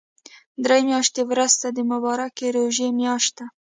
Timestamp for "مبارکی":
1.91-2.47